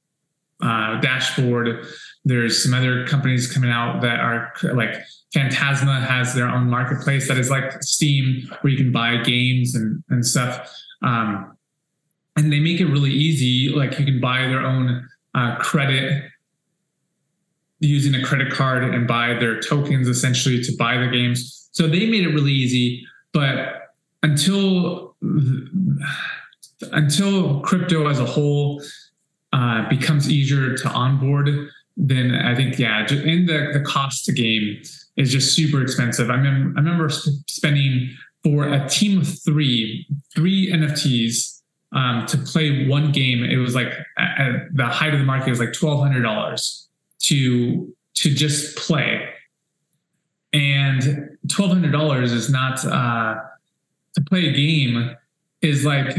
uh, 0.62 1.00
dashboard 1.00 1.86
there's 2.24 2.62
some 2.62 2.72
other 2.72 3.06
companies 3.06 3.52
coming 3.52 3.70
out 3.70 4.00
that 4.00 4.20
are 4.20 4.52
like 4.74 4.96
Phantasma 5.32 6.00
has 6.00 6.34
their 6.34 6.48
own 6.48 6.70
marketplace 6.70 7.28
that 7.28 7.36
is 7.36 7.50
like 7.50 7.82
Steam, 7.82 8.48
where 8.60 8.72
you 8.72 8.78
can 8.78 8.92
buy 8.92 9.16
games 9.18 9.74
and, 9.74 10.02
and 10.08 10.24
stuff. 10.24 10.72
Um, 11.02 11.56
and 12.36 12.52
they 12.52 12.60
make 12.60 12.80
it 12.80 12.86
really 12.86 13.10
easy. 13.10 13.74
Like 13.74 13.98
you 13.98 14.04
can 14.04 14.20
buy 14.20 14.42
their 14.42 14.60
own 14.60 15.06
uh, 15.34 15.56
credit 15.56 16.30
using 17.84 18.14
a 18.14 18.24
credit 18.24 18.52
card 18.52 18.84
and 18.84 19.06
buy 19.06 19.34
their 19.34 19.60
tokens 19.60 20.08
essentially 20.08 20.62
to 20.62 20.72
buy 20.76 20.96
the 20.96 21.08
games. 21.08 21.68
So 21.72 21.86
they 21.86 22.06
made 22.06 22.24
it 22.24 22.34
really 22.34 22.52
easy. 22.52 23.06
But 23.32 23.90
until 24.22 25.14
until 26.92 27.60
crypto 27.60 28.08
as 28.08 28.18
a 28.18 28.24
whole 28.24 28.82
uh, 29.52 29.88
becomes 29.88 30.30
easier 30.30 30.76
to 30.76 30.88
onboard, 30.88 31.48
then 31.96 32.34
I 32.34 32.54
think 32.54 32.78
yeah, 32.78 33.06
in 33.10 33.46
the 33.46 33.70
the 33.72 33.84
cost 33.84 34.24
to 34.26 34.32
game 34.32 34.82
is 35.16 35.30
just 35.30 35.54
super 35.54 35.82
expensive. 35.82 36.30
I 36.30 36.34
remember 36.34 36.78
I 36.78 36.82
remember 36.82 37.08
spending 37.08 38.10
for 38.42 38.68
a 38.68 38.88
team 38.88 39.20
of 39.20 39.44
three 39.44 40.06
three 40.34 40.72
NFTs 40.72 41.62
um, 41.92 42.26
to 42.26 42.38
play 42.38 42.88
one 42.88 43.12
game. 43.12 43.44
It 43.44 43.56
was 43.56 43.74
like 43.74 43.92
at 44.18 44.74
the 44.74 44.86
height 44.86 45.12
of 45.12 45.20
the 45.20 45.26
market, 45.26 45.48
it 45.48 45.50
was 45.50 45.60
like 45.60 45.72
twelve 45.72 46.00
hundred 46.00 46.22
dollars 46.22 46.84
to 47.26 47.94
to 48.14 48.34
just 48.34 48.76
play, 48.76 49.28
and 50.52 51.36
twelve 51.48 51.72
hundred 51.72 51.92
dollars 51.92 52.32
is 52.32 52.50
not 52.50 52.84
uh, 52.84 53.36
to 54.14 54.20
play 54.22 54.48
a 54.48 54.52
game 54.52 55.16
is 55.62 55.84
like 55.84 56.16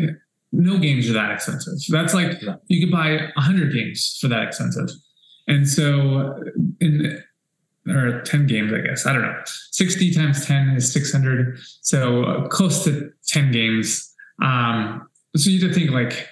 no 0.52 0.78
games 0.78 1.10
are 1.10 1.14
that 1.14 1.32
expensive. 1.32 1.74
That's 1.90 2.14
like 2.14 2.42
you 2.68 2.86
could 2.86 2.92
buy 2.92 3.32
hundred 3.38 3.74
games 3.74 4.18
for 4.20 4.28
that 4.28 4.44
expensive. 4.44 4.90
And 5.48 5.68
so 5.68 6.44
in 6.80 7.24
or 7.88 8.22
10 8.22 8.48
games, 8.48 8.74
I 8.74 8.80
guess. 8.80 9.06
I 9.06 9.14
don't 9.14 9.22
know. 9.22 9.42
60 9.46 10.14
times 10.14 10.46
10 10.46 10.70
is 10.70 10.92
600. 10.92 11.60
So 11.82 12.24
uh, 12.24 12.48
close 12.48 12.84
to 12.86 13.12
10 13.28 13.52
games. 13.52 14.14
Um, 14.42 15.08
so 15.36 15.50
you 15.50 15.62
have 15.62 15.70
to 15.70 15.76
think 15.76 15.92
like 15.92 16.28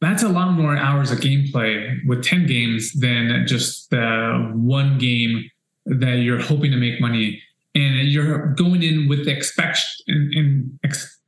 that's 0.00 0.22
a 0.22 0.28
lot 0.28 0.52
more 0.52 0.76
hours 0.76 1.10
of 1.10 1.18
gameplay 1.18 1.98
with 2.06 2.22
10 2.22 2.46
games 2.46 2.92
than 2.92 3.44
just 3.46 3.90
the 3.90 4.52
one 4.54 4.98
game 4.98 5.50
that 5.86 6.18
you're 6.18 6.40
hoping 6.40 6.70
to 6.70 6.76
make 6.76 7.00
money. 7.00 7.42
And 7.74 8.08
you're 8.08 8.54
going 8.54 8.82
in 8.82 9.08
with 9.08 9.24
the 9.24 9.36
expect 9.36 9.78
in 10.06 10.78
ex, 10.84 11.18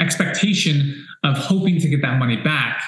expectation 0.00 1.06
of 1.22 1.36
hoping 1.36 1.78
to 1.80 1.88
get 1.88 2.02
that 2.02 2.18
money 2.18 2.36
back 2.36 2.82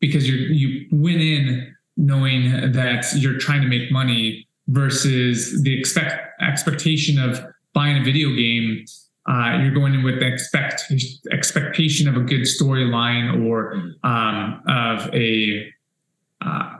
because 0.00 0.28
you 0.28 0.36
you 0.36 0.86
went 0.92 1.20
in 1.20 1.74
knowing 1.96 2.72
that 2.72 3.06
you're 3.16 3.38
trying 3.38 3.60
to 3.62 3.68
make 3.68 3.90
money 3.90 4.48
versus 4.68 5.62
the 5.62 5.78
expect 5.78 6.14
expectation 6.40 7.18
of 7.18 7.44
buying 7.74 8.00
a 8.00 8.04
video 8.04 8.34
game. 8.34 8.84
Uh, 9.30 9.58
you're 9.58 9.74
going 9.74 9.94
in 9.94 10.02
with 10.02 10.18
the 10.18 10.26
expect 10.26 10.92
expectation 11.30 12.08
of 12.08 12.16
a 12.16 12.20
good 12.20 12.40
storyline 12.40 13.46
or 13.46 13.74
um, 14.02 14.60
of 14.66 15.08
a 15.14 15.72
uh, 16.40 16.76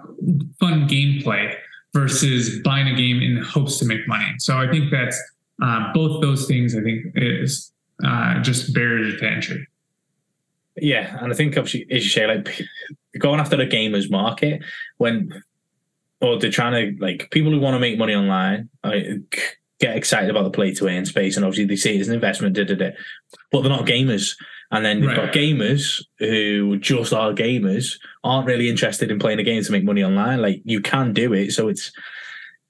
fun 0.59 0.89
gameplay 0.89 1.55
versus 1.93 2.59
buying 2.65 2.89
a 2.89 2.97
game 2.97 3.23
in 3.23 3.41
hopes 3.43 3.79
to 3.79 3.85
make 3.85 4.07
money. 4.09 4.35
So 4.39 4.59
I 4.59 4.69
think 4.69 4.91
that's 4.91 5.21
uh, 5.63 5.93
both 5.93 6.23
those 6.23 6.47
things 6.49 6.77
I 6.77 6.81
think 6.81 7.07
is 7.15 7.71
uh, 8.05 8.41
just 8.41 8.75
barriers 8.75 9.21
to 9.21 9.31
entry. 9.31 9.69
Yeah, 10.77 11.19
and 11.23 11.33
I 11.33 11.37
think 11.37 11.57
obviously, 11.57 11.87
as 11.91 12.03
you 12.03 12.11
say, 12.11 12.27
like 12.27 12.63
going 13.19 13.39
after 13.39 13.57
the 13.57 13.67
gamers 13.67 14.11
market 14.11 14.63
when, 14.97 15.43
or 16.21 16.39
they're 16.39 16.51
trying 16.51 16.73
to 16.73 17.05
like 17.05 17.31
people 17.31 17.53
who 17.53 17.61
want 17.61 17.75
to 17.75 17.81
make 17.81 17.99
money 17.99 18.15
online. 18.15 18.71
I, 18.83 19.19
get 19.81 19.97
excited 19.97 20.31
about 20.31 20.45
the 20.45 20.51
play 20.51 20.73
to 20.75 20.89
earn 20.89 21.07
space, 21.07 21.37
and 21.37 21.45
obviously 21.45 21.65
they 21.65 21.77
see 21.77 21.97
it 21.97 22.01
as 22.01 22.09
an 22.09 22.15
investment, 22.15 22.55
da, 22.55 22.65
da, 22.65 22.75
da, 22.75 22.91
but 23.51 23.63
they're 23.63 23.71
not 23.71 23.87
gamers. 23.87 24.37
And 24.73 24.85
then 24.85 25.03
you've 25.03 25.17
got 25.17 25.33
gamers 25.33 26.01
who 26.21 26.79
just 26.79 27.13
are 27.13 27.33
gamers, 27.33 27.99
aren't 28.23 28.47
really 28.47 28.69
interested 28.69 29.11
in 29.11 29.19
playing 29.19 29.41
a 29.41 29.43
game 29.43 29.65
to 29.65 29.73
make 29.73 29.83
money 29.83 30.05
online. 30.05 30.41
Like 30.41 30.63
you 30.65 30.81
can 30.81 31.13
do 31.13 31.33
it, 31.33 31.51
so 31.51 31.67
it's 31.69 31.91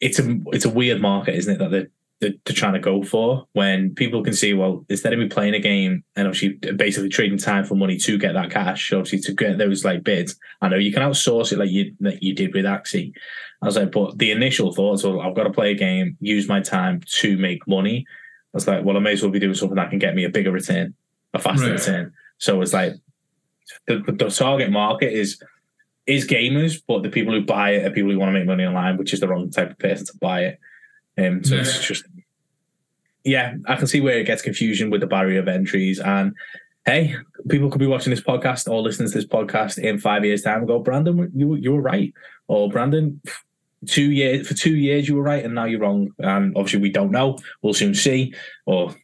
it's 0.00 0.18
a 0.18 0.38
it's 0.46 0.64
a 0.64 0.70
weird 0.70 1.02
market, 1.02 1.34
isn't 1.34 1.54
it? 1.54 1.58
That 1.58 1.70
they're 1.70 1.90
they're, 2.20 2.32
trying 2.44 2.74
to 2.74 2.78
go 2.78 3.02
for 3.02 3.46
when 3.52 3.94
people 3.94 4.22
can 4.22 4.34
see, 4.34 4.52
well, 4.52 4.84
instead 4.88 5.12
of 5.12 5.18
me 5.18 5.28
playing 5.28 5.54
a 5.54 5.58
game 5.58 6.04
and 6.16 6.28
obviously 6.28 6.50
basically 6.72 7.08
trading 7.08 7.38
time 7.38 7.64
for 7.64 7.74
money 7.74 7.96
to 7.96 8.18
get 8.18 8.34
that 8.34 8.50
cash, 8.50 8.92
obviously 8.92 9.20
to 9.20 9.32
get 9.32 9.56
those 9.58 9.84
like 9.84 10.04
bids, 10.04 10.36
I 10.60 10.68
know 10.68 10.76
you 10.76 10.92
can 10.92 11.02
outsource 11.02 11.52
it 11.52 11.58
like 11.58 11.70
you 11.70 11.94
like 12.00 12.18
you 12.20 12.34
did 12.34 12.54
with 12.54 12.66
Axie. 12.66 13.12
I 13.62 13.66
was 13.66 13.76
like, 13.76 13.92
but 13.92 14.18
the 14.18 14.30
initial 14.30 14.72
thoughts 14.72 15.02
were, 15.02 15.20
I've 15.20 15.34
got 15.34 15.44
to 15.44 15.50
play 15.50 15.72
a 15.72 15.74
game, 15.74 16.16
use 16.20 16.48
my 16.48 16.60
time 16.60 17.02
to 17.20 17.36
make 17.38 17.66
money. 17.66 18.06
I 18.08 18.56
was 18.56 18.66
like, 18.66 18.84
well, 18.84 18.96
I 18.96 19.00
may 19.00 19.12
as 19.12 19.22
well 19.22 19.30
be 19.30 19.38
doing 19.38 19.54
something 19.54 19.76
that 19.76 19.90
can 19.90 19.98
get 19.98 20.14
me 20.14 20.24
a 20.24 20.30
bigger 20.30 20.50
return, 20.50 20.94
a 21.34 21.38
faster 21.38 21.66
right. 21.66 21.78
return. 21.78 22.12
So 22.38 22.60
it's 22.60 22.72
like 22.72 22.94
the, 23.86 23.98
the 23.98 24.30
target 24.30 24.70
market 24.70 25.12
is 25.12 25.42
is 26.06 26.26
gamers, 26.26 26.82
but 26.86 27.02
the 27.02 27.10
people 27.10 27.32
who 27.32 27.44
buy 27.44 27.70
it 27.70 27.86
are 27.86 27.90
people 27.90 28.10
who 28.10 28.18
want 28.18 28.28
to 28.28 28.38
make 28.38 28.46
money 28.46 28.64
online, 28.64 28.96
which 28.96 29.14
is 29.14 29.20
the 29.20 29.28
wrong 29.28 29.50
type 29.50 29.70
of 29.70 29.78
person 29.78 30.06
to 30.06 30.12
buy 30.20 30.44
it. 30.44 30.58
Um, 31.18 31.44
so 31.44 31.54
yeah. 31.54 31.60
it's 31.60 31.86
just, 31.86 32.04
yeah, 33.24 33.54
I 33.66 33.76
can 33.76 33.86
see 33.86 34.00
where 34.00 34.18
it 34.18 34.24
gets 34.24 34.42
confusion 34.42 34.90
with 34.90 35.00
the 35.00 35.06
barrier 35.06 35.40
of 35.40 35.48
entries. 35.48 35.98
And 35.98 36.34
hey, 36.86 37.14
people 37.48 37.70
could 37.70 37.80
be 37.80 37.86
watching 37.86 38.10
this 38.10 38.22
podcast 38.22 38.70
or 38.70 38.80
listening 38.82 39.08
to 39.10 39.14
this 39.14 39.26
podcast 39.26 39.78
in 39.78 39.98
five 39.98 40.24
years' 40.24 40.42
time 40.42 40.58
and 40.58 40.66
go, 40.66 40.78
Brandon, 40.78 41.30
you 41.34 41.54
you 41.56 41.72
were 41.72 41.82
right, 41.82 42.12
or 42.48 42.68
Brandon, 42.70 43.20
two 43.86 44.10
years 44.10 44.46
for 44.46 44.54
two 44.54 44.76
years 44.76 45.08
you 45.08 45.16
were 45.16 45.22
right, 45.22 45.44
and 45.44 45.54
now 45.54 45.64
you're 45.64 45.80
wrong. 45.80 46.10
And 46.18 46.56
obviously, 46.56 46.80
we 46.80 46.90
don't 46.90 47.10
know. 47.10 47.38
We'll 47.62 47.74
soon 47.74 47.94
see, 47.94 48.34
or 48.66 48.94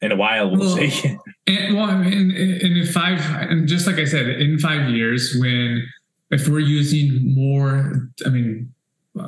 in 0.00 0.12
a 0.12 0.16
while 0.16 0.50
we'll, 0.50 0.60
well 0.60 0.76
see. 0.76 1.16
And, 1.44 1.76
well, 1.76 1.90
in, 1.90 2.30
in 2.30 2.86
five, 2.86 3.18
and 3.50 3.66
just 3.66 3.88
like 3.88 3.96
I 3.96 4.04
said, 4.04 4.28
in 4.28 4.60
five 4.60 4.88
years, 4.90 5.36
when 5.40 5.84
if 6.30 6.46
we're 6.46 6.60
using 6.60 7.34
more, 7.34 8.08
I 8.24 8.28
mean, 8.28 8.72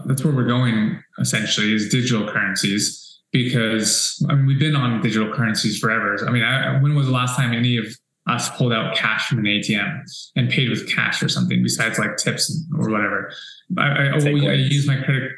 that's 0.06 0.24
where 0.24 0.34
we're 0.34 0.46
going 0.46 1.02
essentially 1.18 1.72
is 1.72 1.88
digital 1.88 2.26
currencies 2.28 3.20
because 3.32 4.24
I 4.28 4.34
mean 4.34 4.46
we've 4.46 4.58
been 4.58 4.76
on 4.76 5.02
digital 5.02 5.32
currencies 5.32 5.78
forever. 5.78 6.16
I 6.26 6.30
mean, 6.30 6.42
I, 6.42 6.80
when 6.80 6.94
was 6.94 7.06
the 7.06 7.12
last 7.12 7.36
time 7.36 7.52
any 7.52 7.76
of 7.76 7.86
us 8.26 8.48
pulled 8.56 8.72
out 8.72 8.96
cash 8.96 9.28
from 9.28 9.40
an 9.40 9.44
ATM 9.44 10.00
and 10.36 10.48
paid 10.48 10.70
with 10.70 10.88
cash 10.90 11.22
or 11.22 11.28
something 11.28 11.62
besides 11.62 11.98
like 11.98 12.16
tips 12.16 12.64
or 12.78 12.88
whatever? 12.90 13.32
I, 13.76 13.82
I, 13.82 14.10
oh, 14.12 14.26
I 14.26 14.54
use 14.54 14.86
my 14.86 14.96
credit 14.96 15.32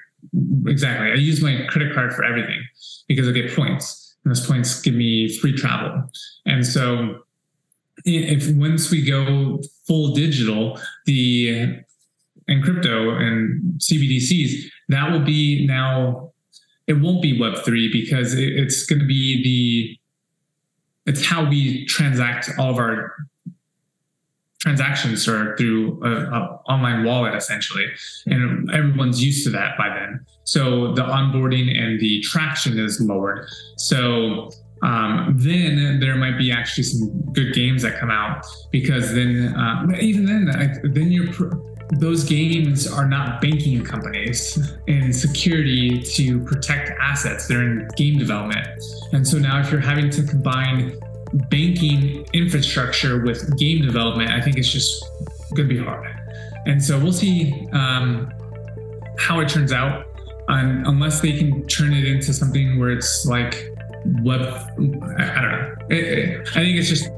exactly. 0.66 1.10
I 1.10 1.14
use 1.14 1.42
my 1.42 1.66
credit 1.68 1.94
card 1.94 2.12
for 2.12 2.24
everything 2.24 2.62
because 3.08 3.28
I 3.28 3.32
get 3.32 3.54
points, 3.54 4.16
and 4.24 4.30
those 4.30 4.46
points 4.46 4.80
give 4.80 4.94
me 4.94 5.36
free 5.38 5.54
travel. 5.54 6.10
And 6.44 6.66
so 6.66 7.22
if 8.04 8.54
once 8.56 8.90
we 8.90 9.04
go 9.04 9.60
full 9.86 10.14
digital, 10.14 10.78
the 11.06 11.80
and 12.48 12.62
crypto 12.62 13.16
and 13.16 13.80
CBDCs, 13.80 14.70
that 14.88 15.10
will 15.10 15.24
be 15.24 15.66
now. 15.66 16.32
It 16.86 17.00
won't 17.00 17.20
be 17.20 17.38
Web 17.38 17.64
three 17.64 17.90
because 17.92 18.34
it, 18.34 18.52
it's 18.52 18.86
going 18.86 19.00
to 19.00 19.06
be 19.06 19.42
the. 19.42 21.10
It's 21.10 21.24
how 21.24 21.48
we 21.48 21.84
transact 21.86 22.50
all 22.58 22.70
of 22.70 22.78
our 22.78 23.14
transactions 24.66 25.28
are 25.28 25.56
through 25.56 26.00
an 26.02 26.26
online 26.68 27.04
wallet 27.04 27.34
essentially, 27.34 27.86
and 28.26 28.70
everyone's 28.72 29.22
used 29.22 29.44
to 29.44 29.50
that 29.50 29.76
by 29.78 29.88
then. 29.88 30.24
So 30.44 30.92
the 30.94 31.02
onboarding 31.02 31.76
and 31.76 32.00
the 32.00 32.20
traction 32.22 32.78
is 32.78 33.00
lowered. 33.00 33.46
So 33.76 34.50
um, 34.82 35.34
then 35.36 36.00
there 36.00 36.16
might 36.16 36.36
be 36.36 36.50
actually 36.50 36.84
some 36.84 37.32
good 37.32 37.54
games 37.54 37.82
that 37.82 37.98
come 37.98 38.10
out 38.10 38.44
because 38.70 39.14
then 39.14 39.54
uh, 39.54 39.86
even 40.00 40.26
then 40.26 40.46
then 40.92 41.10
you're 41.10 41.32
those 41.92 42.24
games 42.24 42.90
are 42.90 43.06
not 43.06 43.40
banking 43.40 43.84
companies 43.84 44.74
and 44.88 45.14
security 45.14 46.00
to 46.00 46.40
protect 46.40 46.90
assets 47.00 47.46
they're 47.46 47.62
in 47.62 47.88
game 47.96 48.18
development 48.18 48.66
and 49.12 49.26
so 49.26 49.38
now 49.38 49.60
if 49.60 49.70
you're 49.70 49.80
having 49.80 50.10
to 50.10 50.22
combine 50.22 50.98
banking 51.50 52.26
infrastructure 52.32 53.22
with 53.22 53.56
game 53.58 53.82
development 53.82 54.30
i 54.30 54.40
think 54.40 54.56
it's 54.58 54.70
just 54.70 55.04
going 55.54 55.68
to 55.68 55.74
be 55.74 55.82
hard 55.82 56.06
and 56.66 56.82
so 56.82 56.98
we'll 56.98 57.12
see 57.12 57.68
um, 57.72 58.32
how 59.18 59.38
it 59.38 59.48
turns 59.48 59.72
out 59.72 60.06
um, 60.48 60.82
unless 60.86 61.20
they 61.20 61.36
can 61.36 61.66
turn 61.66 61.92
it 61.92 62.04
into 62.04 62.32
something 62.32 62.78
where 62.78 62.90
it's 62.90 63.26
like 63.26 63.72
web. 64.22 64.42
I 64.42 65.40
don't 65.40 65.50
know. 65.50 65.74
It, 65.90 66.04
it, 66.04 66.48
I 66.50 66.60
think 66.60 66.78
it's 66.78 66.88
just 66.88 67.08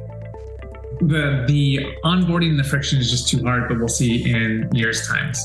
the 1.01 1.45
the 1.47 1.81
onboarding 2.05 2.51
and 2.51 2.59
the 2.59 2.65
friction 2.65 2.99
is 2.99 3.11
just 3.11 3.29
too 3.29 3.43
hard, 3.43 3.69
but 3.69 3.79
we'll 3.79 3.89
see 3.89 4.31
in 4.31 4.69
years' 4.73 5.07
times. 5.07 5.41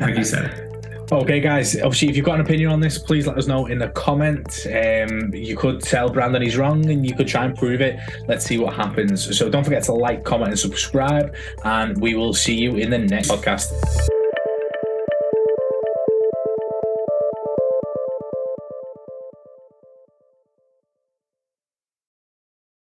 Like 0.00 0.16
you 0.16 0.24
said. 0.24 0.68
Okay, 1.12 1.40
guys. 1.40 1.76
Obviously, 1.76 2.08
if 2.08 2.16
you've 2.16 2.24
got 2.24 2.36
an 2.36 2.40
opinion 2.40 2.70
on 2.70 2.80
this, 2.80 2.96
please 2.96 3.26
let 3.26 3.36
us 3.36 3.46
know 3.46 3.66
in 3.66 3.78
the 3.78 3.90
comment. 3.90 4.66
Um, 4.66 5.34
you 5.34 5.58
could 5.58 5.82
tell 5.82 6.08
Brandon 6.08 6.40
he's 6.40 6.56
wrong, 6.56 6.88
and 6.88 7.04
you 7.04 7.14
could 7.14 7.28
try 7.28 7.44
and 7.44 7.54
prove 7.54 7.82
it. 7.82 8.00
Let's 8.28 8.46
see 8.46 8.56
what 8.56 8.72
happens. 8.72 9.36
So 9.36 9.50
don't 9.50 9.62
forget 9.62 9.82
to 9.84 9.92
like, 9.92 10.24
comment, 10.24 10.52
and 10.52 10.58
subscribe, 10.58 11.36
and 11.64 12.00
we 12.00 12.14
will 12.14 12.32
see 12.32 12.54
you 12.54 12.76
in 12.76 12.88
the 12.88 12.98
next 12.98 13.30
podcast. 13.30 13.72